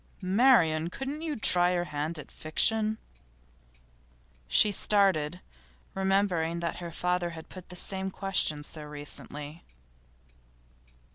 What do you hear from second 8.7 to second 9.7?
recently.